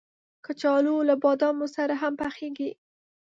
[0.45, 2.71] کچالو له بادامو سره هم پخېږي